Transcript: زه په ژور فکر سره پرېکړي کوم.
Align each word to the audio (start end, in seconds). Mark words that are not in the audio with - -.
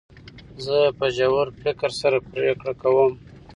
زه 0.65 0.77
په 0.97 1.05
ژور 1.15 1.47
فکر 1.61 1.89
سره 2.01 2.17
پرېکړي 2.31 2.73
کوم. 2.81 3.11